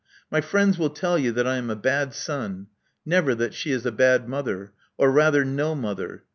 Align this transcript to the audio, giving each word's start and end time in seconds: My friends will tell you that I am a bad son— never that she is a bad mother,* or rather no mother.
My 0.31 0.41
friends 0.41 0.79
will 0.79 0.89
tell 0.89 1.19
you 1.19 1.31
that 1.33 1.45
I 1.45 1.57
am 1.57 1.69
a 1.69 1.75
bad 1.75 2.15
son— 2.15 2.65
never 3.05 3.35
that 3.35 3.53
she 3.53 3.71
is 3.71 3.85
a 3.85 3.91
bad 3.91 4.27
mother,* 4.27 4.73
or 4.97 5.11
rather 5.11 5.45
no 5.45 5.75
mother. 5.75 6.23